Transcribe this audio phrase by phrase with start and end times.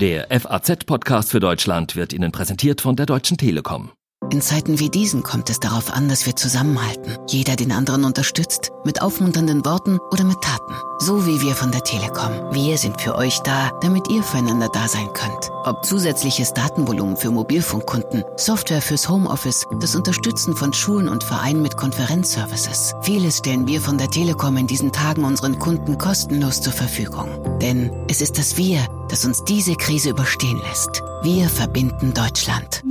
[0.00, 3.90] Der FAZ-Podcast für Deutschland wird Ihnen präsentiert von der Deutschen Telekom.
[4.30, 7.16] In Zeiten wie diesen kommt es darauf an, dass wir zusammenhalten.
[7.28, 10.74] Jeder den anderen unterstützt, mit aufmunternden Worten oder mit Taten.
[10.98, 12.32] So wie wir von der Telekom.
[12.52, 15.50] Wir sind für euch da, damit ihr füreinander da sein könnt.
[15.64, 21.78] Ob zusätzliches Datenvolumen für Mobilfunkkunden, Software fürs Homeoffice, das Unterstützen von Schulen und Vereinen mit
[21.78, 22.94] Konferenzservices.
[23.00, 27.28] Vieles stellen wir von der Telekom in diesen Tagen unseren Kunden kostenlos zur Verfügung.
[27.62, 31.02] Denn es ist das Wir, das uns diese Krise überstehen lässt.
[31.22, 32.82] Wir verbinden Deutschland.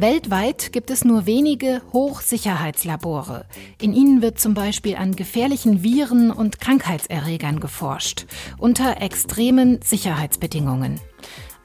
[0.00, 3.46] Weltweit gibt es nur wenige Hochsicherheitslabore.
[3.80, 8.26] In ihnen wird zum Beispiel an gefährlichen Viren und Krankheitserregern geforscht,
[8.58, 11.00] unter extremen Sicherheitsbedingungen.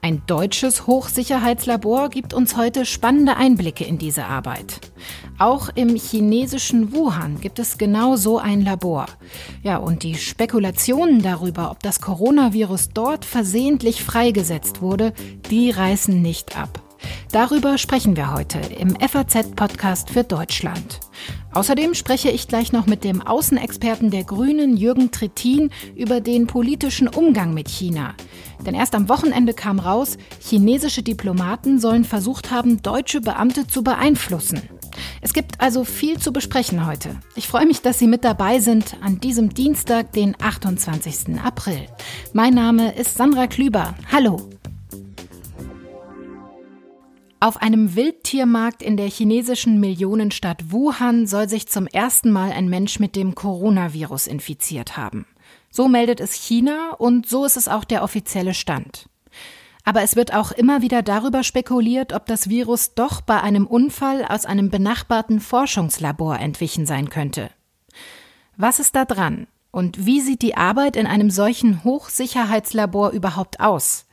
[0.03, 4.91] Ein deutsches Hochsicherheitslabor gibt uns heute spannende Einblicke in diese Arbeit.
[5.40, 9.05] Auch im chinesischen Wuhan gibt es genau so ein Labor.
[9.62, 15.13] Ja, und die Spekulationen darüber, ob das Coronavirus dort versehentlich freigesetzt wurde,
[15.49, 16.82] die reißen nicht ab.
[17.32, 20.99] Darüber sprechen wir heute im FAZ-Podcast für Deutschland.
[21.54, 27.07] Außerdem spreche ich gleich noch mit dem Außenexperten der Grünen, Jürgen Trittin, über den politischen
[27.07, 28.15] Umgang mit China.
[28.65, 34.62] Denn erst am Wochenende kam raus, chinesische Diplomaten sollen versucht haben, deutsche Beamte zu beeinflussen.
[35.21, 37.20] Es gibt also viel zu besprechen heute.
[37.35, 41.40] Ich freue mich, dass Sie mit dabei sind an diesem Dienstag, den 28.
[41.43, 41.88] April.
[42.34, 43.95] Mein Name ist Sandra Klüber.
[44.12, 44.52] Hallo.
[47.44, 53.02] Auf einem Wildtiermarkt in der chinesischen Millionenstadt Wuhan soll sich zum ersten Mal ein Mensch
[53.02, 55.26] mit dem Coronavirus infiziert haben.
[55.70, 59.10] So meldet es China und so ist es auch der offizielle Stand.
[59.84, 64.24] Aber es wird auch immer wieder darüber spekuliert, ob das Virus doch bei einem Unfall
[64.24, 67.50] aus einem benachbarten Forschungslabor entwichen sein könnte.
[68.56, 69.47] Was ist da dran?
[69.73, 74.06] Und wie sieht die Arbeit in einem solchen Hochsicherheitslabor überhaupt aus?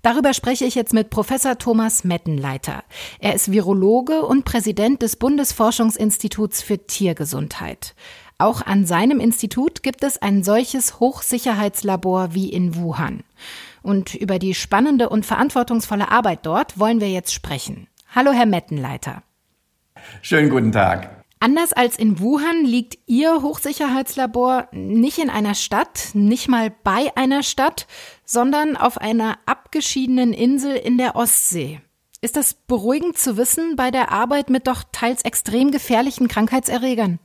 [0.00, 2.84] Darüber spreche ich jetzt mit Professor Thomas Mettenleiter.
[3.18, 7.96] Er ist Virologe und Präsident des Bundesforschungsinstituts für Tiergesundheit.
[8.38, 13.24] Auch an seinem Institut gibt es ein solches Hochsicherheitslabor wie in Wuhan.
[13.82, 17.88] Und über die spannende und verantwortungsvolle Arbeit dort wollen wir jetzt sprechen.
[18.14, 19.24] Hallo, Herr Mettenleiter.
[20.22, 21.17] Schönen guten Tag.
[21.40, 27.44] Anders als in Wuhan liegt Ihr Hochsicherheitslabor nicht in einer Stadt, nicht mal bei einer
[27.44, 27.86] Stadt,
[28.24, 31.80] sondern auf einer abgeschiedenen Insel in der Ostsee.
[32.20, 37.20] Ist das beruhigend zu wissen bei der Arbeit mit doch teils extrem gefährlichen Krankheitserregern?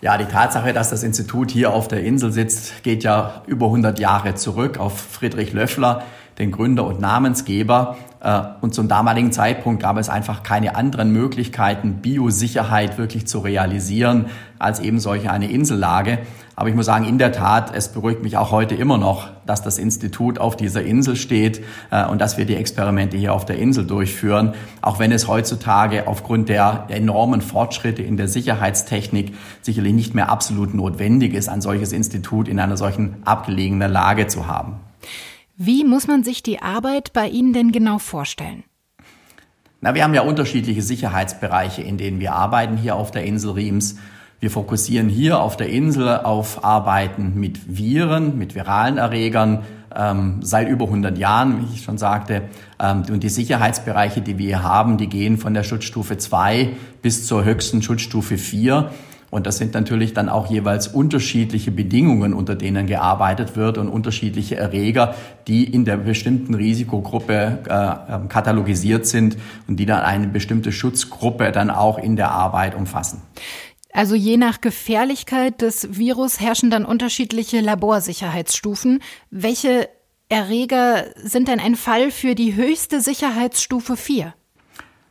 [0.00, 3.98] Ja, die Tatsache, dass das Institut hier auf der Insel sitzt, geht ja über 100
[3.98, 6.04] Jahre zurück auf Friedrich Löffler,
[6.38, 7.96] den Gründer und Namensgeber.
[8.20, 14.26] Äh, und zum damaligen Zeitpunkt gab es einfach keine anderen Möglichkeiten, Biosicherheit wirklich zu realisieren,
[14.58, 16.18] als eben solche eine Insellage.
[16.56, 19.62] Aber ich muss sagen, in der Tat, es beruhigt mich auch heute immer noch, dass
[19.62, 23.58] das Institut auf dieser Insel steht äh, und dass wir die Experimente hier auf der
[23.58, 24.54] Insel durchführen.
[24.82, 30.74] Auch wenn es heutzutage aufgrund der enormen Fortschritte in der Sicherheitstechnik sicherlich nicht mehr absolut
[30.74, 34.87] notwendig ist, ein solches Institut in einer solchen abgelegenen Lage zu haben.
[35.60, 38.62] Wie muss man sich die Arbeit bei Ihnen denn genau vorstellen?
[39.80, 43.96] Na, wir haben ja unterschiedliche Sicherheitsbereiche, in denen wir arbeiten hier auf der Insel Riems.
[44.38, 50.68] Wir fokussieren hier auf der Insel auf Arbeiten mit Viren, mit viralen Erregern, ähm, seit
[50.68, 52.42] über 100 Jahren, wie ich schon sagte.
[52.78, 56.70] Ähm, und die Sicherheitsbereiche, die wir hier haben, die gehen von der Schutzstufe 2
[57.02, 58.92] bis zur höchsten Schutzstufe 4.
[59.30, 64.56] Und das sind natürlich dann auch jeweils unterschiedliche Bedingungen, unter denen gearbeitet wird und unterschiedliche
[64.56, 65.14] Erreger,
[65.46, 71.52] die in der bestimmten Risikogruppe äh, ähm, katalogisiert sind und die dann eine bestimmte Schutzgruppe
[71.52, 73.22] dann auch in der Arbeit umfassen.
[73.92, 79.02] Also je nach Gefährlichkeit des Virus herrschen dann unterschiedliche Laborsicherheitsstufen.
[79.30, 79.88] Welche
[80.28, 84.34] Erreger sind denn ein Fall für die höchste Sicherheitsstufe 4?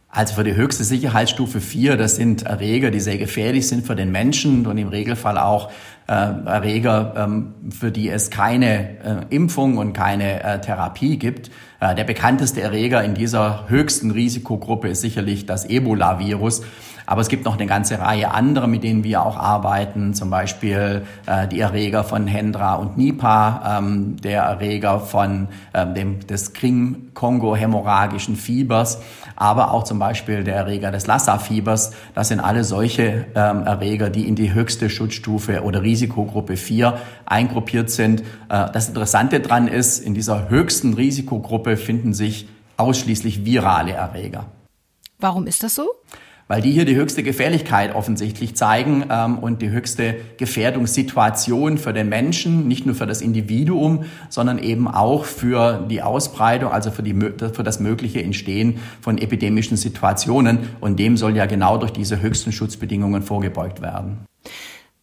[0.09, 4.11] Also für die höchste Sicherheitsstufe 4, das sind Erreger, die sehr gefährlich sind für den
[4.11, 5.69] Menschen und im Regelfall auch
[6.07, 11.51] äh, Erreger, ähm, für die es keine äh, Impfung und keine äh, Therapie gibt.
[11.81, 16.61] Äh, der bekannteste Erreger in dieser höchsten Risikogruppe ist sicherlich das Ebola-Virus.
[17.07, 21.03] Aber es gibt noch eine ganze Reihe anderer, mit denen wir auch arbeiten, zum Beispiel
[21.25, 28.35] äh, die Erreger von Hendra und Nipah, ähm, der Erreger von ähm, dem, des Krim-Kongo-hämorrhagischen
[28.35, 29.01] Fiebers,
[29.37, 31.93] aber auch zum Beispiel der Erreger des Lassa-Fiebers.
[32.13, 37.89] Das sind alle solche ähm, Erreger, die in die höchste Schutzstufe oder Risikogruppe 4 eingruppiert
[37.89, 38.19] sind.
[38.49, 44.47] Äh, das Interessante dran ist, in dieser höchsten Risikogruppe finden sich ausschließlich virale Erreger.
[45.19, 45.87] Warum ist das so?
[46.47, 52.09] Weil die hier die höchste Gefährlichkeit offensichtlich zeigen ähm, und die höchste Gefährdungssituation für den
[52.09, 57.13] Menschen, nicht nur für das Individuum, sondern eben auch für die Ausbreitung, also für, die,
[57.13, 60.59] für das mögliche Entstehen von epidemischen Situationen.
[60.79, 64.19] Und dem soll ja genau durch diese höchsten Schutzbedingungen vorgebeugt werden.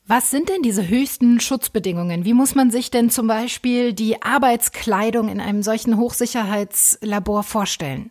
[0.07, 2.27] Was sind denn diese höchsten Schutzbedingungen?
[2.27, 8.11] Wie muss man sich denn zum Beispiel die Arbeitskleidung in einem solchen Hochsicherheitslabor vorstellen?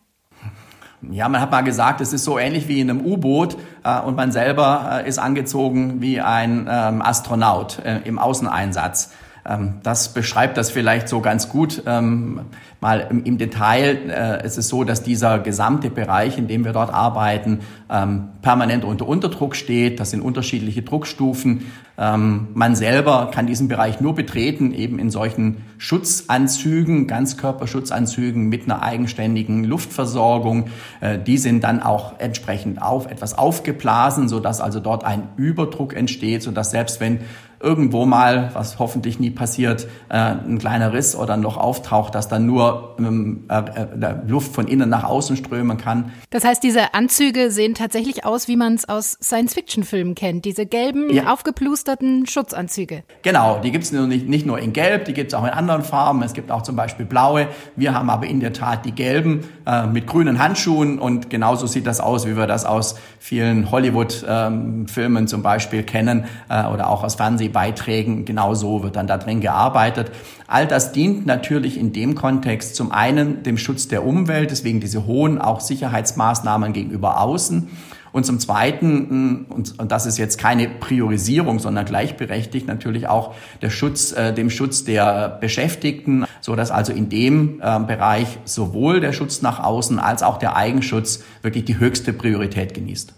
[1.11, 4.15] Ja, man hat mal gesagt, es ist so ähnlich wie in einem U-Boot äh, und
[4.15, 9.11] man selber äh, ist angezogen wie ein ähm, Astronaut äh, im Außeneinsatz.
[9.45, 11.83] Ähm, das beschreibt das vielleicht so ganz gut.
[11.85, 12.41] Ähm,
[12.79, 16.93] mal im, Detail äh, ist es so, dass dieser gesamte Bereich, in dem wir dort
[16.93, 17.59] arbeiten,
[17.93, 20.01] ähm, permanent unter Unterdruck steht.
[20.01, 21.71] Das sind unterschiedliche Druckstufen.
[21.95, 29.63] man selber kann diesen Bereich nur betreten, eben in solchen Schutzanzügen, Ganzkörperschutzanzügen mit einer eigenständigen
[29.63, 30.69] Luftversorgung.
[31.01, 36.41] Äh, die sind dann auch entsprechend auf etwas aufgeblasen, sodass also dort ein Überdruck entsteht,
[36.41, 37.19] sodass selbst wenn
[37.63, 42.27] irgendwo mal, was hoffentlich nie passiert, äh, ein kleiner Riss oder ein Loch auftaucht, dass
[42.27, 46.11] dann nur ähm, äh, äh, Luft von innen nach außen strömen kann.
[46.29, 51.13] Das heißt, diese Anzüge sehen tatsächlich aus, wie man es aus Science-Fiction-Filmen kennt, diese gelben,
[51.13, 51.33] ja.
[51.33, 53.03] aufgeplusterten Schutzanzüge.
[53.23, 55.83] Genau, die gibt es nicht, nicht nur in Gelb, die gibt es auch in anderen
[55.83, 56.23] Farben.
[56.23, 57.49] Es gibt auch zum Beispiel blaue.
[57.75, 61.85] Wir haben aber in der Tat die gelben äh, mit grünen Handschuhen und genauso sieht
[61.85, 67.03] das aus, wie wir das aus vielen Hollywood-Filmen ähm, zum Beispiel kennen äh, oder auch
[67.03, 70.09] aus Fernseh Beiträgen, genau so wird dann da drin gearbeitet.
[70.53, 75.07] All das dient natürlich in dem Kontext zum einen dem Schutz der Umwelt, deswegen diese
[75.07, 77.69] hohen auch Sicherheitsmaßnahmen gegenüber außen.
[78.11, 83.33] Und zum Zweiten, und, und das ist jetzt keine Priorisierung, sondern gleichberechtigt natürlich auch
[83.63, 88.99] der Schutz, äh, dem Schutz der Beschäftigten, so dass also in dem äh, Bereich sowohl
[88.99, 93.11] der Schutz nach außen als auch der Eigenschutz wirklich die höchste Priorität genießt.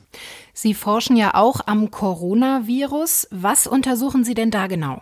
[0.53, 3.27] Sie forschen ja auch am Coronavirus.
[3.31, 5.01] Was untersuchen Sie denn da genau?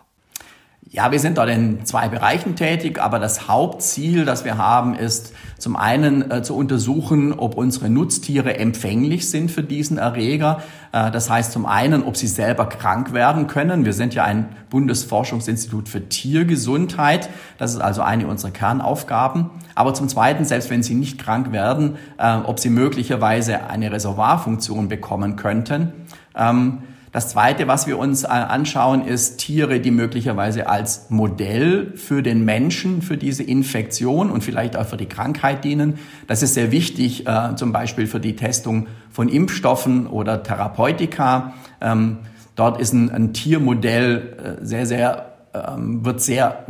[0.90, 5.34] Ja, wir sind dort in zwei Bereichen tätig, aber das Hauptziel, das wir haben, ist
[5.58, 10.62] zum einen äh, zu untersuchen, ob unsere Nutztiere empfänglich sind für diesen Erreger.
[10.92, 13.86] Äh, das heißt zum einen, ob sie selber krank werden können.
[13.86, 17.30] Wir sind ja ein Bundesforschungsinstitut für Tiergesundheit.
[17.58, 19.52] Das ist also eine unserer Kernaufgaben.
[19.76, 24.90] Aber zum zweiten, selbst wenn sie nicht krank werden, äh, ob sie möglicherweise eine Reservoirfunktion
[24.90, 25.94] bekommen könnten.
[26.36, 26.80] Ähm,
[27.14, 32.44] das Zweite, was wir uns äh, anschauen, ist Tiere, die möglicherweise als Modell für den
[32.44, 36.00] Menschen, für diese Infektion und vielleicht auch für die Krankheit dienen.
[36.26, 41.54] Das ist sehr wichtig, äh, zum Beispiel für die Testung von Impfstoffen oder Therapeutika.
[41.82, 42.18] Ähm,
[42.56, 46.66] dort ist ein, Tiermodell äh, sehr, sehr ähm, wird sehr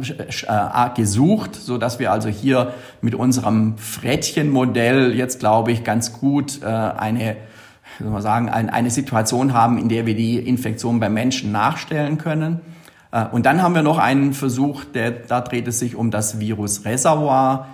[0.48, 6.64] arg gesucht, so dass wir also hier mit unserem Frettchenmodell jetzt glaube ich ganz gut
[6.64, 7.38] eine
[8.00, 12.62] soll man sagen, eine Situation haben, in der wir die Infektion beim Menschen nachstellen können.
[13.12, 16.40] Äh, und dann haben wir noch einen Versuch, der, da dreht es sich um das
[16.40, 17.68] Virusreservoir.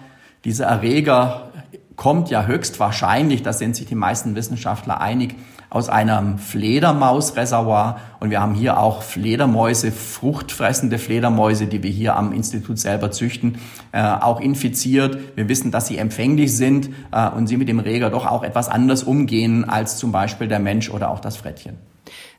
[0.45, 1.49] Dieser Erreger
[1.95, 5.35] kommt ja höchstwahrscheinlich, da sind sich die meisten Wissenschaftler einig,
[5.69, 7.99] aus einem Fledermausreservoir.
[8.19, 13.59] Und wir haben hier auch Fledermäuse, fruchtfressende Fledermäuse, die wir hier am Institut selber züchten,
[13.91, 15.17] äh, auch infiziert.
[15.35, 18.69] Wir wissen, dass sie empfänglich sind äh, und sie mit dem Reger doch auch etwas
[18.69, 21.77] anders umgehen als zum Beispiel der Mensch oder auch das Frettchen.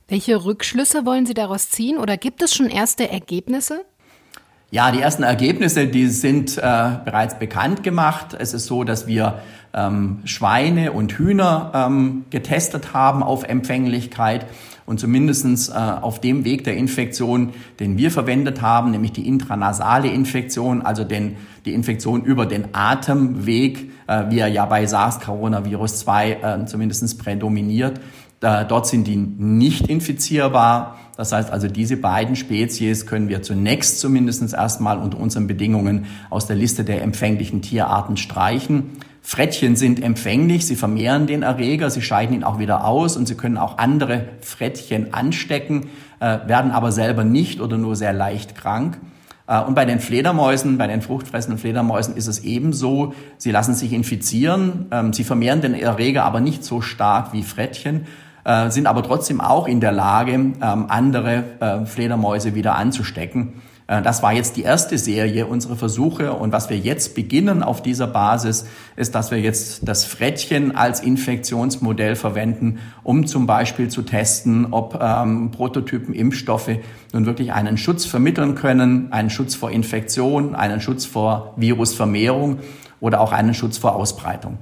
[0.08, 3.84] Welche Rückschlüsse wollen Sie daraus ziehen oder gibt es schon erste Ergebnisse?
[4.72, 6.60] Ja, die ersten Ergebnisse, die sind äh,
[7.04, 8.36] bereits bekannt gemacht.
[8.38, 9.40] Es ist so, dass wir
[9.74, 14.46] ähm, Schweine und Hühner ähm, getestet haben auf Empfänglichkeit
[14.86, 20.06] und zumindestens äh, auf dem Weg der Infektion, den wir verwendet haben, nämlich die intranasale
[20.06, 26.30] Infektion, also den, die Infektion über den Atemweg, äh, wie er ja bei SARS-Coronavirus 2
[26.30, 28.00] äh, zumindest prädominiert.
[28.40, 30.98] Dort sind die nicht infizierbar.
[31.16, 36.46] Das heißt also, diese beiden Spezies können wir zunächst zumindest erstmal unter unseren Bedingungen aus
[36.46, 38.92] der Liste der empfänglichen Tierarten streichen.
[39.20, 43.34] Frettchen sind empfänglich, sie vermehren den Erreger, sie scheiden ihn auch wieder aus und sie
[43.34, 48.98] können auch andere Frettchen anstecken, äh, werden aber selber nicht oder nur sehr leicht krank.
[49.46, 53.12] Äh, und bei den Fledermäusen, bei den fruchtfressenden Fledermäusen ist es ebenso.
[53.36, 58.06] Sie lassen sich infizieren, ähm, sie vermehren den Erreger aber nicht so stark wie Frettchen.
[58.50, 63.52] Äh, sind aber trotzdem auch in der Lage, ähm, andere äh, Fledermäuse wieder anzustecken.
[63.86, 67.80] Äh, das war jetzt die erste Serie unserer Versuche und was wir jetzt beginnen auf
[67.80, 68.66] dieser Basis
[68.96, 74.98] ist, dass wir jetzt das Frettchen als Infektionsmodell verwenden, um zum Beispiel zu testen, ob
[75.00, 76.70] ähm, Prototypen Impfstoffe
[77.12, 82.58] nun wirklich einen Schutz vermitteln können, einen Schutz vor Infektion, einen Schutz vor Virusvermehrung
[82.98, 84.58] oder auch einen Schutz vor Ausbreitung.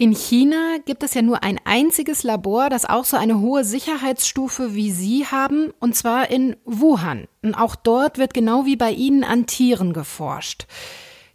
[0.00, 4.74] In China gibt es ja nur ein einziges Labor, das auch so eine hohe Sicherheitsstufe
[4.74, 7.28] wie Sie haben, und zwar in Wuhan.
[7.42, 10.64] Und auch dort wird genau wie bei Ihnen an Tieren geforscht.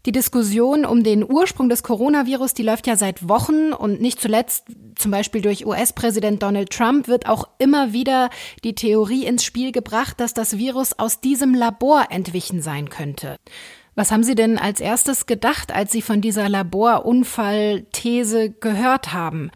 [0.08, 4.66] Die Diskussion um den Ursprung des Coronavirus, die läuft ja seit Wochen und nicht zuletzt
[4.96, 8.32] zum Beispiel durch US-Präsident Donald Trump wird auch immer wieder
[8.64, 13.38] die Theorie ins Spiel gebracht, dass das Virus aus diesem Labor entwichen sein könnte.
[13.98, 19.52] Was haben Sie denn als erstes gedacht, als Sie von dieser Laborunfallthese gehört haben?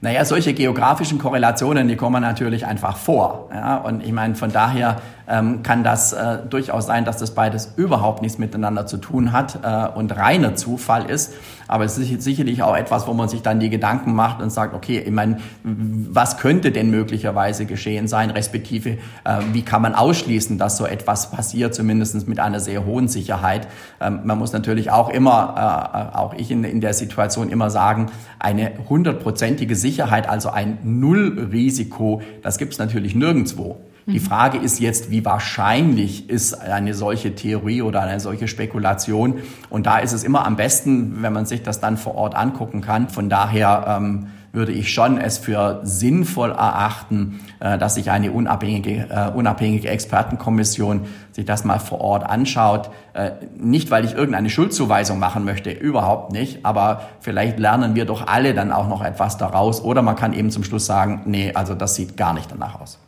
[0.00, 3.50] Naja, solche geografischen Korrelationen, die kommen natürlich einfach vor.
[3.54, 3.76] Ja?
[3.76, 8.22] Und ich meine, von daher ähm, kann das äh, durchaus sein, dass das beides überhaupt
[8.22, 11.34] nichts miteinander zu tun hat äh, und reiner Zufall ist.
[11.66, 14.74] Aber es ist sicherlich auch etwas, wo man sich dann die Gedanken macht und sagt,
[14.74, 20.58] okay, ich meine, was könnte denn möglicherweise geschehen sein, respektive äh, wie kann man ausschließen,
[20.58, 23.66] dass so etwas passiert, zumindest mit einer sehr hohen Sicherheit.
[24.00, 28.10] Ähm, man muss natürlich auch immer, äh, auch ich in, in der Situation immer sagen,
[28.38, 33.78] eine hundertprozentige Sicherheit, also ein Nullrisiko, das gibt es natürlich nirgendwo.
[34.06, 34.20] Die.
[34.20, 39.40] Frage ist jetzt, wie wahrscheinlich ist eine solche Theorie oder eine solche Spekulation?
[39.70, 42.80] Und da ist es immer am besten, wenn man sich das dann vor Ort angucken
[42.80, 43.08] kann.
[43.08, 49.08] Von daher ähm, würde ich schon es für sinnvoll erachten, äh, dass sich eine unabhängige,
[49.10, 52.90] äh, unabhängige Expertenkommission sich das mal vor Ort anschaut.
[53.12, 58.26] Äh, nicht, weil ich irgendeine Schuldzuweisung machen möchte, überhaupt nicht, aber vielleicht lernen wir doch
[58.26, 61.74] alle dann auch noch etwas daraus oder man kann eben zum Schluss sagen, nee, also
[61.74, 62.98] das sieht gar nicht danach aus.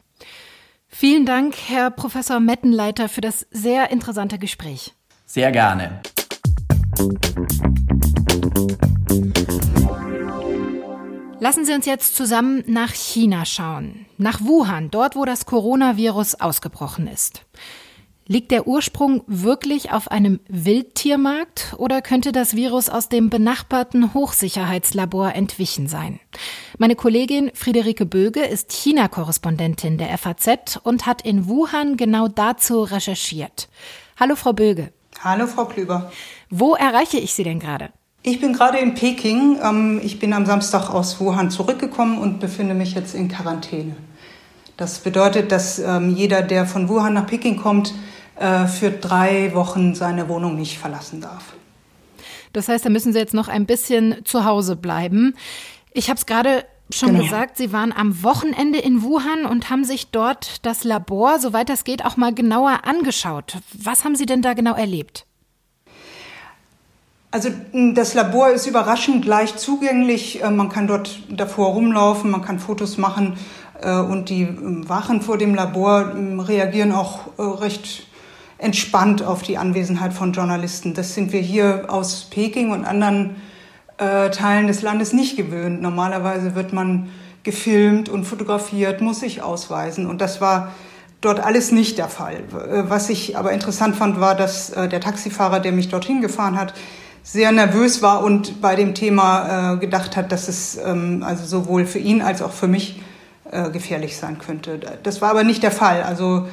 [0.99, 4.95] Vielen Dank, Herr Professor Mettenleiter, für das sehr interessante Gespräch.
[5.26, 6.00] Sehr gerne.
[11.38, 17.09] Lassen Sie uns jetzt zusammen nach China schauen, nach Wuhan, dort wo das Coronavirus ausgebrochen
[17.09, 17.45] ist.
[18.28, 25.33] Liegt der Ursprung wirklich auf einem Wildtiermarkt oder könnte das Virus aus dem benachbarten Hochsicherheitslabor
[25.35, 26.18] entwichen sein?
[26.76, 33.68] Meine Kollegin Friederike Böge ist China-Korrespondentin der FAZ und hat in Wuhan genau dazu recherchiert.
[34.18, 34.92] Hallo, Frau Böge.
[35.23, 36.11] Hallo, Frau Klüber.
[36.50, 37.90] Wo erreiche ich Sie denn gerade?
[38.25, 39.61] Ich bin gerade in Peking.
[39.62, 43.95] Ähm, ich bin am Samstag aus Wuhan zurückgekommen und befinde mich jetzt in Quarantäne.
[44.76, 47.95] Das bedeutet, dass ähm, jeder, der von Wuhan nach Peking kommt,
[48.37, 51.55] äh, für drei Wochen seine Wohnung nicht verlassen darf.
[52.52, 55.35] Das heißt, da müssen Sie jetzt noch ein bisschen zu Hause bleiben.
[55.93, 57.25] Ich habe es gerade schon genau.
[57.25, 61.85] gesagt, Sie waren am Wochenende in Wuhan und haben sich dort das Labor, soweit das
[61.85, 63.59] geht, auch mal genauer angeschaut.
[63.73, 65.26] Was haben Sie denn da genau erlebt?
[67.31, 70.43] Also das Labor ist überraschend leicht zugänglich.
[70.43, 73.37] Äh, man kann dort davor rumlaufen, man kann Fotos machen
[73.81, 74.49] äh, und die
[74.88, 76.14] Wachen vor dem Labor
[76.47, 78.07] reagieren auch recht
[78.59, 80.95] entspannt auf die Anwesenheit von Journalisten.
[80.95, 83.37] Das sind wir hier aus Peking und anderen
[83.99, 85.83] äh, Teilen des Landes nicht gewöhnt.
[85.83, 87.09] Normalerweise wird man
[87.43, 90.07] gefilmt und fotografiert, muss sich ausweisen.
[90.07, 90.73] Und das war
[91.21, 92.37] dort alles nicht der Fall.
[92.37, 96.59] Äh, was ich aber interessant fand, war, dass äh, der Taxifahrer, der mich dorthin gefahren
[96.59, 96.75] hat,
[97.23, 101.85] sehr nervös war und bei dem Thema äh, gedacht hat, dass es ähm, also sowohl
[101.85, 103.03] für ihn als auch für mich
[103.51, 104.79] äh, gefährlich sein könnte.
[105.03, 106.03] Das war aber nicht der Fall.
[106.05, 106.47] Also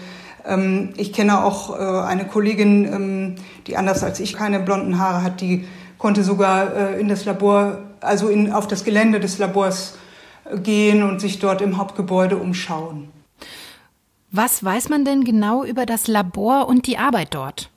[0.98, 3.36] ich kenne auch äh, eine Kollegin, ähm,
[3.68, 5.66] die anders als ich keine blonden Haare hat, die
[5.98, 9.98] konnte sogar äh, in das Labor, also in, auf das Gelände des Labors
[10.46, 13.10] äh, gehen und sich dort im Hauptgebäude umschauen.
[14.32, 17.70] Was weiß man denn genau über das Labor und die Arbeit dort?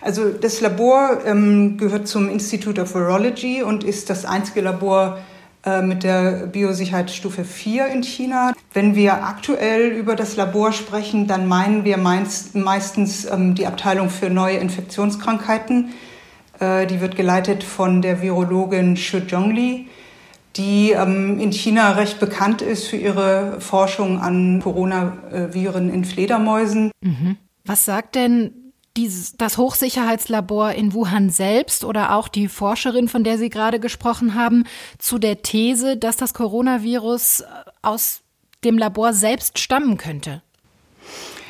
[0.00, 5.18] Also das Labor ähm, gehört zum Institute of Virology und ist das einzige Labor
[5.82, 8.52] mit der Biosicherheitsstufe 4 in China.
[8.72, 14.08] Wenn wir aktuell über das Labor sprechen, dann meinen wir meist, meistens ähm, die Abteilung
[14.08, 15.90] für neue Infektionskrankheiten.
[16.60, 19.88] Äh, die wird geleitet von der Virologin Xu Zhongli,
[20.56, 26.92] die ähm, in China recht bekannt ist für ihre Forschung an Coronaviren in Fledermäusen.
[27.00, 27.36] Mhm.
[27.64, 28.52] Was sagt denn
[28.96, 34.34] dieses, das Hochsicherheitslabor in Wuhan selbst oder auch die Forscherin, von der Sie gerade gesprochen
[34.34, 34.64] haben,
[34.98, 37.44] zu der These, dass das Coronavirus äh,
[37.82, 38.20] aus
[38.64, 40.42] dem Labor selbst stammen könnte?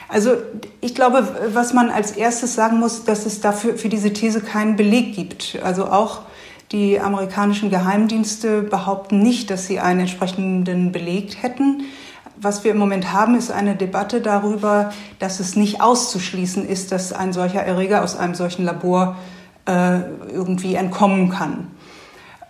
[0.08, 0.36] Also
[0.80, 4.76] ich glaube, was man als erstes sagen muss, dass es dafür für diese These keinen
[4.76, 5.58] Beleg gibt.
[5.62, 6.22] Also auch
[6.72, 11.84] die amerikanischen Geheimdienste behaupten nicht, dass sie einen entsprechenden Beleg hätten
[12.40, 17.12] was wir im Moment haben, ist eine Debatte darüber, dass es nicht auszuschließen ist, dass
[17.12, 19.16] ein solcher Erreger aus einem solchen Labor
[19.66, 20.00] äh,
[20.32, 21.68] irgendwie entkommen kann.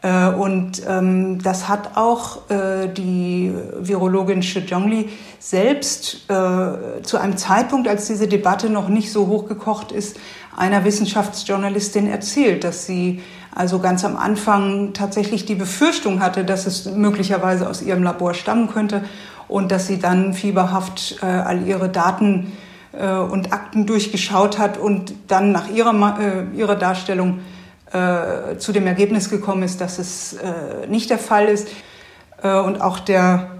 [0.02, 7.88] Äh, und ähm, das hat auch äh, die Virologin Zhongli selbst äh, zu einem Zeitpunkt,
[7.88, 10.18] als diese Debatte noch nicht so hochgekocht ist,
[10.56, 13.22] einer Wissenschaftsjournalistin erzählt, dass sie
[13.54, 18.70] also ganz am Anfang tatsächlich die Befürchtung hatte, dass es möglicherweise aus ihrem Labor stammen
[18.70, 19.02] könnte
[19.50, 22.52] und dass sie dann fieberhaft äh, all ihre Daten
[22.92, 27.40] äh, und Akten durchgeschaut hat und dann nach ihrer, äh, ihrer Darstellung
[27.92, 31.68] äh, zu dem Ergebnis gekommen ist, dass es äh, nicht der Fall ist.
[32.42, 33.50] Äh, und auch der,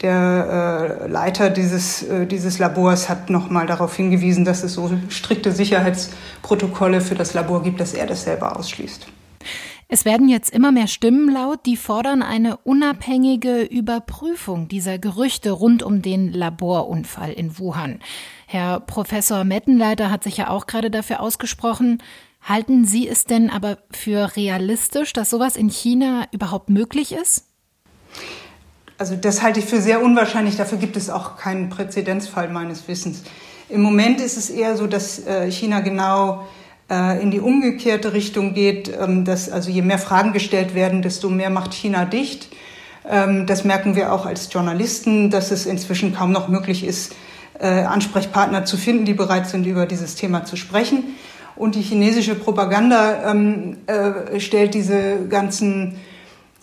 [0.00, 7.14] der Leiter dieses, dieses Labors hat nochmal darauf hingewiesen, dass es so strikte Sicherheitsprotokolle für
[7.14, 9.06] das Labor gibt, dass er das selber ausschließt.
[9.88, 15.82] Es werden jetzt immer mehr Stimmen laut, die fordern eine unabhängige Überprüfung dieser Gerüchte rund
[15.82, 18.00] um den Laborunfall in Wuhan.
[18.46, 22.02] Herr Professor Mettenleiter hat sich ja auch gerade dafür ausgesprochen.
[22.42, 27.46] Halten Sie es denn aber für realistisch, dass sowas in China überhaupt möglich ist?
[28.96, 30.56] Also das halte ich für sehr unwahrscheinlich.
[30.56, 33.22] Dafür gibt es auch keinen Präzedenzfall meines Wissens.
[33.68, 36.46] Im Moment ist es eher so, dass äh, China genau
[36.88, 41.48] in die umgekehrte Richtung geht, ähm, dass also je mehr Fragen gestellt werden, desto mehr
[41.48, 42.48] macht China dicht.
[43.08, 47.14] Ähm, das merken wir auch als Journalisten, dass es inzwischen kaum noch möglich ist,
[47.58, 51.04] äh, Ansprechpartner zu finden, die bereit sind, über dieses Thema zu sprechen.
[51.56, 55.96] Und die chinesische Propaganda ähm, äh, stellt diese ganzen,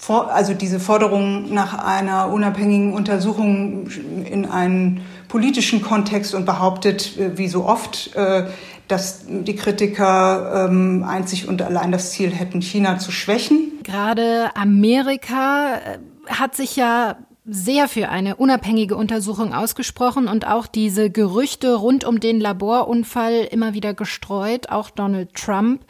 [0.07, 3.87] also diese Forderungen nach einer unabhängigen Untersuchung
[4.29, 8.47] in einen politischen Kontext und behauptet, äh, wie so oft, äh,
[8.91, 13.79] dass die Kritiker ähm, einzig und allein das Ziel hätten, China zu schwächen.
[13.83, 21.09] Gerade Amerika äh, hat sich ja sehr für eine unabhängige Untersuchung ausgesprochen und auch diese
[21.09, 25.83] Gerüchte rund um den Laborunfall immer wieder gestreut, auch Donald Trump.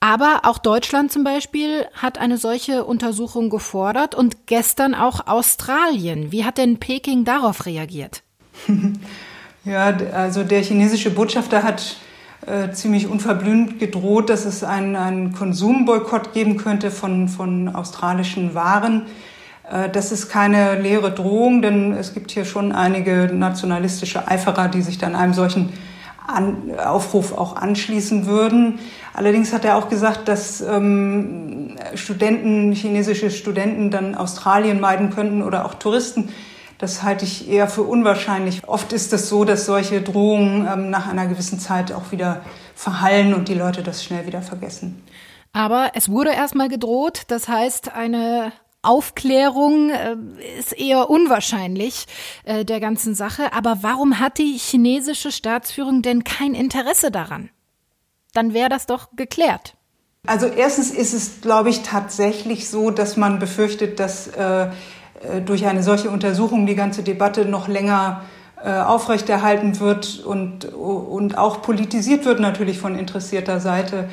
[0.00, 6.32] Aber auch Deutschland zum Beispiel hat eine solche Untersuchung gefordert und gestern auch Australien.
[6.32, 8.22] Wie hat denn Peking darauf reagiert?
[9.66, 11.96] Ja, also der chinesische Botschafter hat
[12.46, 19.06] äh, ziemlich unverblümt gedroht, dass es einen, einen Konsumboykott geben könnte von, von australischen Waren.
[19.68, 24.82] Äh, das ist keine leere Drohung, denn es gibt hier schon einige nationalistische Eiferer, die
[24.82, 25.72] sich dann einem solchen
[26.28, 28.78] An Aufruf auch anschließen würden.
[29.14, 35.64] Allerdings hat er auch gesagt, dass ähm, Studenten, chinesische Studenten dann Australien meiden könnten oder
[35.64, 36.28] auch Touristen
[36.78, 38.68] das halte ich eher für unwahrscheinlich.
[38.68, 42.42] Oft ist es so, dass solche Drohungen ähm, nach einer gewissen Zeit auch wieder
[42.74, 45.02] verhallen und die Leute das schnell wieder vergessen.
[45.52, 50.16] Aber es wurde erstmal gedroht, das heißt, eine Aufklärung äh,
[50.58, 52.06] ist eher unwahrscheinlich
[52.44, 53.52] äh, der ganzen Sache.
[53.52, 57.50] Aber warum hat die chinesische Staatsführung denn kein Interesse daran?
[58.32, 59.74] Dann wäre das doch geklärt.
[60.26, 64.68] Also erstens ist es, glaube ich, tatsächlich so, dass man befürchtet, dass äh,
[65.44, 68.22] durch eine solche Untersuchung die ganze Debatte noch länger
[68.64, 74.08] äh, aufrechterhalten wird und, und auch politisiert wird natürlich von interessierter Seite,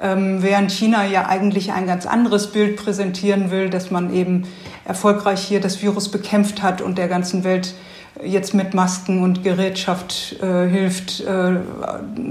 [0.00, 4.44] ähm, während China ja eigentlich ein ganz anderes Bild präsentieren will, dass man eben
[4.84, 7.74] erfolgreich hier das Virus bekämpft hat und der ganzen Welt
[8.22, 11.56] jetzt mit Masken und Gerätschaft äh, hilft, äh,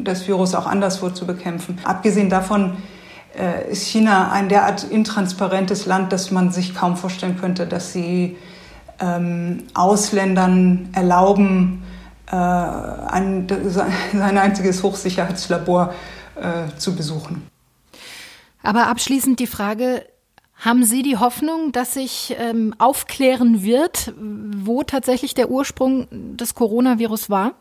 [0.03, 1.79] das Virus auch anderswo zu bekämpfen.
[1.83, 2.94] Abgesehen davon äh,
[3.71, 8.37] ist China ein derart intransparentes Land, dass man sich kaum vorstellen könnte, dass sie
[8.99, 11.83] ähm, Ausländern erlauben,
[12.31, 13.47] äh, ein,
[14.13, 15.93] sein einziges Hochsicherheitslabor
[16.35, 17.47] äh, zu besuchen.
[18.63, 20.05] Aber abschließend die Frage,
[20.57, 27.29] haben Sie die Hoffnung, dass sich ähm, aufklären wird, wo tatsächlich der Ursprung des Coronavirus
[27.29, 27.53] war?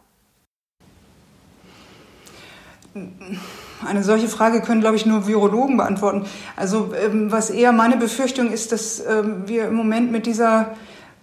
[3.87, 6.25] Eine solche Frage können, glaube ich, nur Virologen beantworten.
[6.57, 10.75] Also ähm, was eher meine Befürchtung ist, dass ähm, wir im Moment mit dieser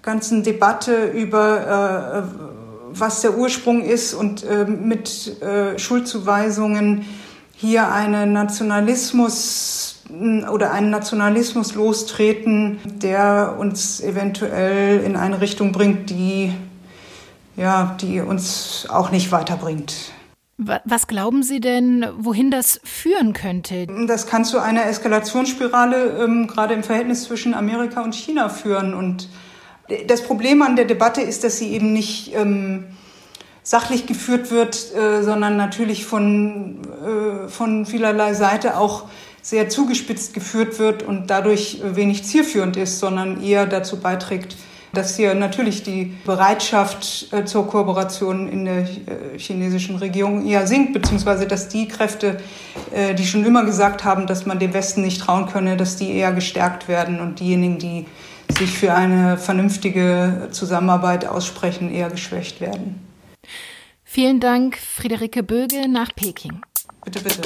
[0.01, 7.05] ganzen Debatte über, äh, was der Ursprung ist und äh, mit äh, Schuldzuweisungen
[7.53, 10.03] hier eine Nationalismus
[10.51, 16.53] oder einen Nationalismus lostreten, der uns eventuell in eine Richtung bringt, die
[17.55, 19.93] ja, die uns auch nicht weiterbringt.
[20.85, 23.87] Was glauben Sie denn, wohin das führen könnte?
[24.07, 28.93] Das kann zu einer Eskalationsspirale ähm, gerade im Verhältnis zwischen Amerika und China führen.
[28.93, 29.27] Und
[30.07, 32.85] das Problem an der Debatte ist, dass sie eben nicht ähm,
[33.63, 39.05] sachlich geführt wird, äh, sondern natürlich von, äh, von vielerlei Seite auch
[39.41, 44.55] sehr zugespitzt geführt wird und dadurch wenig zielführend ist, sondern eher dazu beiträgt,
[44.93, 50.93] dass hier natürlich die Bereitschaft äh, zur Kooperation in der äh, chinesischen Regierung eher sinkt,
[50.93, 52.37] beziehungsweise dass die Kräfte,
[52.93, 56.11] äh, die schon immer gesagt haben, dass man dem Westen nicht trauen könne, dass die
[56.11, 58.05] eher gestärkt werden und diejenigen, die
[58.57, 62.99] sich für eine vernünftige Zusammenarbeit aussprechen, eher geschwächt werden.
[64.03, 66.61] Vielen Dank, Friederike Böge nach Peking.
[67.05, 67.41] Bitte, bitte.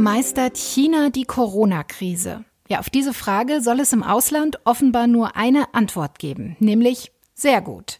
[0.00, 2.44] meistert China die Corona-Krise?
[2.70, 7.60] Ja, auf diese Frage soll es im Ausland offenbar nur eine Antwort geben, nämlich sehr
[7.60, 7.98] gut.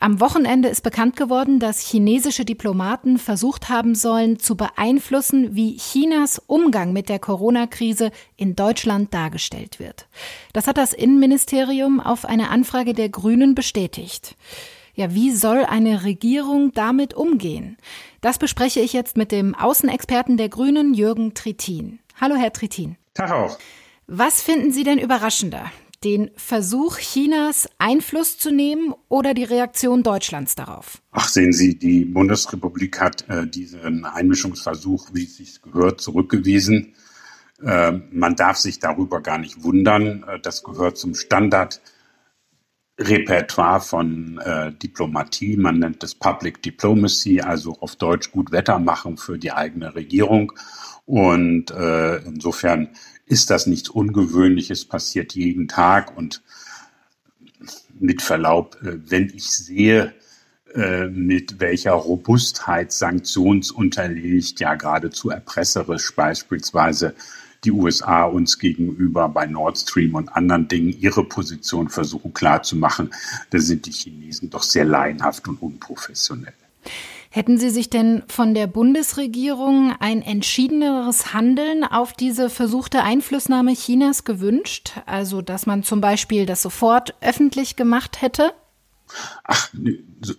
[0.00, 6.42] Am Wochenende ist bekannt geworden, dass chinesische Diplomaten versucht haben sollen, zu beeinflussen, wie Chinas
[6.48, 10.08] Umgang mit der Corona-Krise in Deutschland dargestellt wird.
[10.52, 14.36] Das hat das Innenministerium auf eine Anfrage der Grünen bestätigt.
[14.94, 17.76] Ja, wie soll eine Regierung damit umgehen?
[18.20, 22.00] Das bespreche ich jetzt mit dem Außenexperten der Grünen, Jürgen Trittin.
[22.20, 22.96] Hallo, Herr Trittin.
[23.14, 23.56] Tag auch.
[24.10, 25.70] Was finden Sie denn überraschender?
[26.02, 31.02] Den Versuch Chinas Einfluss zu nehmen oder die Reaktion Deutschlands darauf?
[31.10, 36.94] Ach, sehen Sie, die Bundesrepublik hat äh, diesen Einmischungsversuch, wie es sich gehört, zurückgewiesen.
[37.62, 40.24] Äh, man darf sich darüber gar nicht wundern.
[40.26, 41.82] Äh, das gehört zum Standard.
[42.98, 49.16] Repertoire von äh, Diplomatie, man nennt es Public Diplomacy, also auf Deutsch gut Wetter machen
[49.16, 50.52] für die eigene Regierung.
[51.06, 52.88] Und äh, insofern
[53.26, 56.16] ist das nichts Ungewöhnliches, passiert jeden Tag.
[56.16, 56.42] Und
[58.00, 60.12] mit Verlaub, äh, wenn ich sehe,
[60.74, 67.14] äh, mit welcher Robustheit sanktionsunterlegt, ja geradezu erpresserisch beispielsweise
[67.64, 73.10] die USA uns gegenüber bei Nord Stream und anderen Dingen ihre Position versuchen klarzumachen,
[73.50, 76.54] da sind die Chinesen doch sehr laienhaft und unprofessionell.
[77.30, 84.24] Hätten Sie sich denn von der Bundesregierung ein entschiedeneres Handeln auf diese versuchte Einflussnahme Chinas
[84.24, 84.92] gewünscht?
[85.04, 88.54] Also, dass man zum Beispiel das sofort öffentlich gemacht hätte?
[89.44, 89.70] Ach,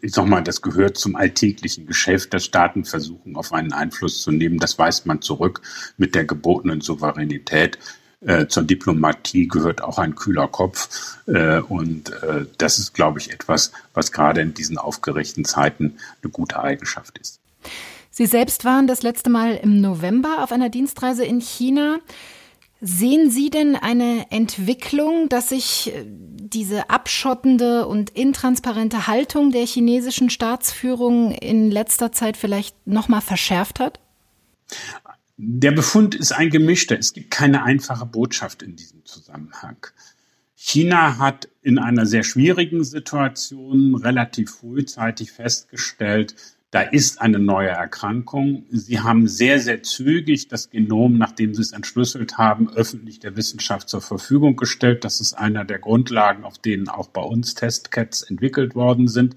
[0.01, 4.31] ich sag mal, das gehört zum alltäglichen Geschäft, dass Staaten versuchen, auf einen Einfluss zu
[4.31, 4.59] nehmen.
[4.59, 5.61] Das weist man zurück
[5.97, 7.77] mit der gebotenen Souveränität.
[8.21, 11.17] Äh, zur Diplomatie gehört auch ein kühler Kopf.
[11.27, 16.31] Äh, und äh, das ist, glaube ich, etwas, was gerade in diesen aufgeregten Zeiten eine
[16.31, 17.39] gute Eigenschaft ist.
[18.11, 21.99] Sie selbst waren das letzte Mal im November auf einer Dienstreise in China.
[22.81, 30.29] Sehen Sie denn eine Entwicklung, dass sich äh, diese abschottende und intransparente Haltung der chinesischen
[30.29, 33.99] Staatsführung in letzter Zeit vielleicht noch mal verschärft hat?
[35.35, 36.97] Der Befund ist ein gemischter.
[36.97, 39.77] Es gibt keine einfache Botschaft in diesem Zusammenhang.
[40.55, 46.35] China hat in einer sehr schwierigen Situation relativ frühzeitig festgestellt,
[46.71, 48.65] da ist eine neue Erkrankung.
[48.69, 53.89] Sie haben sehr, sehr zügig das Genom, nachdem Sie es entschlüsselt haben, öffentlich der Wissenschaft
[53.89, 55.03] zur Verfügung gestellt.
[55.03, 59.35] Das ist einer der Grundlagen, auf denen auch bei uns Testcats entwickelt worden sind.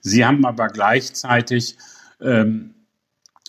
[0.00, 1.76] Sie haben aber gleichzeitig
[2.20, 2.74] ähm,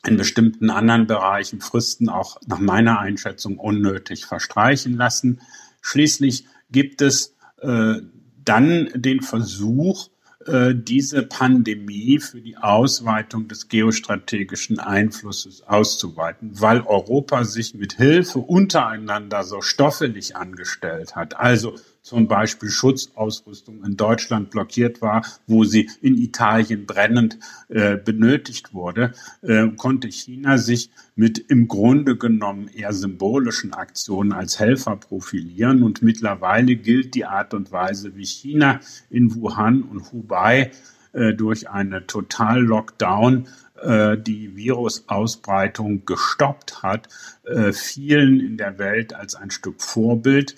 [0.05, 5.41] in bestimmten anderen Bereichen Fristen auch nach meiner Einschätzung unnötig verstreichen lassen.
[5.81, 7.95] Schließlich gibt es äh,
[8.43, 10.09] dann den Versuch,
[10.47, 19.43] diese Pandemie für die Ausweitung des geostrategischen Einflusses auszuweiten, weil Europa sich mit Hilfe untereinander
[19.43, 21.35] so stoffelig angestellt hat.
[21.37, 28.75] Also zum Beispiel Schutzausrüstung in Deutschland blockiert war, wo sie in Italien brennend äh, benötigt
[28.75, 35.81] wurde, äh, konnte China sich mit im Grunde genommen eher symbolischen Aktionen als Helfer profilieren.
[35.81, 40.71] Und mittlerweile gilt die Art und Weise, wie China in Wuhan und Hubei
[41.13, 43.47] äh, durch eine Total-Lockdown
[43.81, 47.09] äh, die Virusausbreitung gestoppt hat,
[47.45, 50.55] äh, vielen in der Welt als ein Stück Vorbild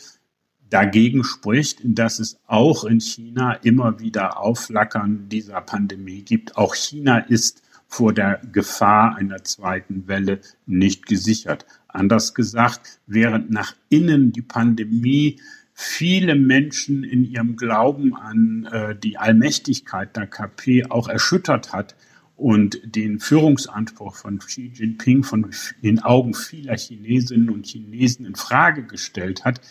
[0.69, 6.57] dagegen spricht, dass es auch in China immer wieder Aufflackern dieser Pandemie gibt.
[6.57, 11.65] Auch China ist vor der Gefahr einer zweiten Welle nicht gesichert.
[11.87, 15.39] Anders gesagt, während nach innen die Pandemie
[15.73, 21.95] viele Menschen in ihrem Glauben an äh, die Allmächtigkeit der KP auch erschüttert hat
[22.35, 25.51] und den Führungsanspruch von Xi Jinping von
[25.81, 29.61] den Augen vieler Chinesinnen und Chinesen in Frage gestellt hat,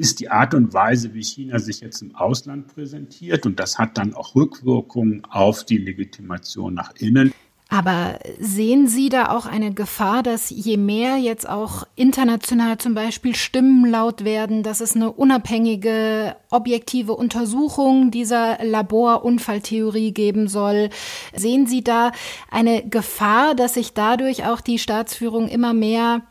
[0.00, 3.44] ist die Art und Weise, wie China sich jetzt im Ausland präsentiert.
[3.44, 7.34] Und das hat dann auch Rückwirkungen auf die Legitimation nach innen.
[7.68, 13.36] Aber sehen Sie da auch eine Gefahr, dass je mehr jetzt auch international zum Beispiel
[13.36, 20.88] Stimmen laut werden, dass es eine unabhängige, objektive Untersuchung dieser Laborunfalltheorie geben soll?
[21.36, 22.10] Sehen Sie da
[22.50, 26.22] eine Gefahr, dass sich dadurch auch die Staatsführung immer mehr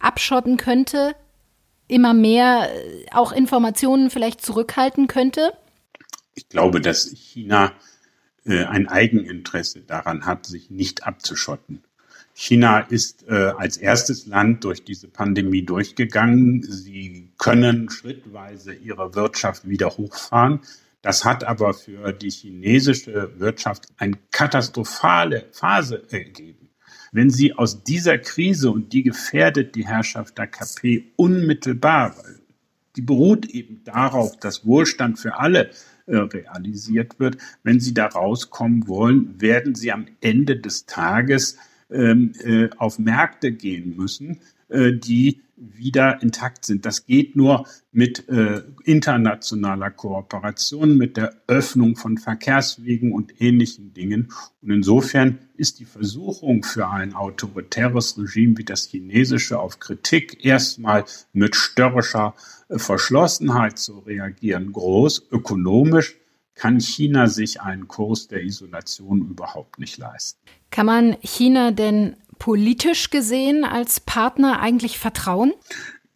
[0.00, 1.14] abschotten könnte
[1.88, 5.52] immer mehr äh, auch Informationen vielleicht zurückhalten könnte?
[6.34, 7.72] Ich glaube, dass China
[8.44, 11.82] äh, ein Eigeninteresse daran hat, sich nicht abzuschotten.
[12.34, 16.62] China ist äh, als erstes Land durch diese Pandemie durchgegangen.
[16.62, 20.60] Sie können schrittweise ihre Wirtschaft wieder hochfahren.
[21.00, 26.63] Das hat aber für die chinesische Wirtschaft eine katastrophale Phase ergeben.
[27.14, 32.40] Wenn Sie aus dieser Krise, und die gefährdet die Herrschaft der KP unmittelbar, weil
[32.96, 35.70] die beruht eben darauf, dass Wohlstand für alle
[36.06, 37.38] äh, realisiert wird.
[37.62, 41.56] Wenn Sie da rauskommen wollen, werden Sie am Ende des Tages
[41.88, 46.84] ähm, äh, auf Märkte gehen müssen, äh, die wieder intakt sind.
[46.84, 54.32] Das geht nur mit äh, internationaler Kooperation, mit der Öffnung von Verkehrswegen und ähnlichen Dingen.
[54.62, 61.04] Und insofern ist die Versuchung für ein autoritäres Regime wie das chinesische auf Kritik erstmal
[61.32, 62.34] mit störrischer
[62.68, 65.28] äh, Verschlossenheit zu reagieren groß.
[65.30, 66.16] Ökonomisch
[66.54, 70.40] kann China sich einen Kurs der Isolation überhaupt nicht leisten.
[70.70, 75.54] Kann man China denn politisch gesehen als Partner eigentlich vertrauen?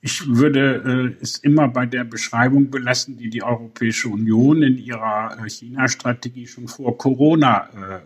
[0.02, 5.38] Ich würde äh, es immer bei der Beschreibung belassen, die die Europäische Union in ihrer
[5.42, 8.00] äh, China-Strategie schon vor Corona äh, äh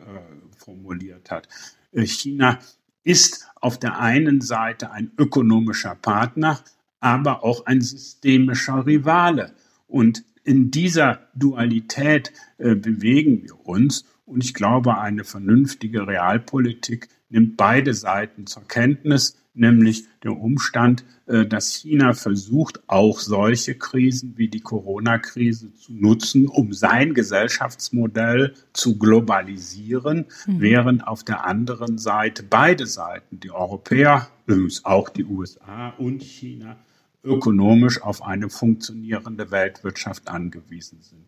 [0.57, 1.49] formuliert hat.
[1.91, 2.61] Äh, China
[3.03, 6.61] ist auf der einen Seite ein ökonomischer Partner,
[7.01, 9.53] aber auch ein systemischer Rivale.
[9.89, 14.05] Und in dieser Dualität bewegen wir uns.
[14.25, 21.47] Und ich glaube, eine vernünftige Realpolitik nimmt beide Seiten zur Kenntnis, nämlich der Umstand, äh,
[21.47, 28.99] dass China versucht, auch solche Krisen wie die Corona-Krise zu nutzen, um sein Gesellschaftsmodell zu
[28.99, 30.61] globalisieren, mhm.
[30.61, 36.77] während auf der anderen Seite beide Seiten, die Europäer, übrigens auch die USA und China,
[37.25, 41.27] ökonomisch auf eine funktionierende Weltwirtschaft angewiesen sind.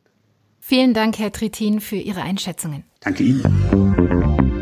[0.59, 2.85] Vielen Dank, Herr Trittin, für Ihre Einschätzungen.
[3.01, 4.54] Danke Ihnen.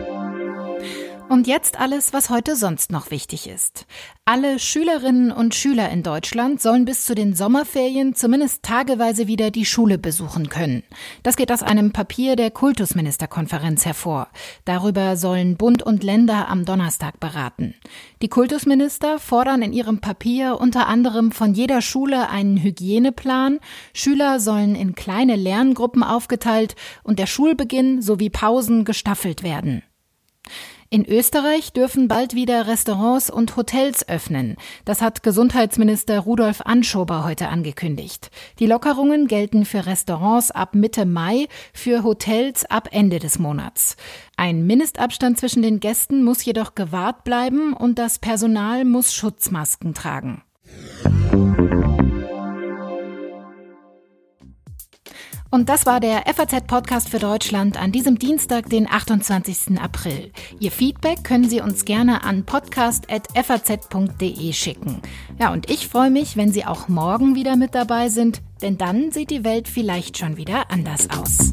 [1.33, 3.87] Und jetzt alles, was heute sonst noch wichtig ist.
[4.27, 9.65] Alle Schülerinnen und Schüler in Deutschland sollen bis zu den Sommerferien zumindest tageweise wieder die
[9.65, 10.83] Schule besuchen können.
[11.23, 14.29] Das geht aus einem Papier der Kultusministerkonferenz hervor.
[14.67, 17.77] Darüber sollen Bund und Länder am Donnerstag beraten.
[18.21, 23.59] Die Kultusminister fordern in ihrem Papier unter anderem von jeder Schule einen Hygieneplan,
[23.95, 29.83] Schüler sollen in kleine Lerngruppen aufgeteilt und der Schulbeginn sowie Pausen gestaffelt werden.
[30.93, 34.57] In Österreich dürfen bald wieder Restaurants und Hotels öffnen.
[34.85, 38.31] Das hat Gesundheitsminister Rudolf Anschober heute angekündigt.
[38.59, 43.97] Die Lockerungen gelten für Restaurants ab Mitte Mai, für Hotels ab Ende des Monats.
[44.37, 50.43] Ein Mindestabstand zwischen den Gästen muss jedoch gewahrt bleiben und das Personal muss Schutzmasken tragen.
[55.53, 59.79] Und das war der FAZ-Podcast für Deutschland an diesem Dienstag, den 28.
[59.79, 60.33] April.
[60.59, 65.03] Ihr Feedback können Sie uns gerne an podcast.faz.de schicken.
[65.39, 69.13] Ja, und ich freue mich, wenn Sie auch morgen wieder mit dabei sind, denn dann
[69.13, 71.53] sieht die Welt vielleicht schon wieder anders aus.